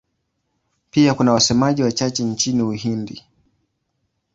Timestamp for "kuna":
1.13-1.31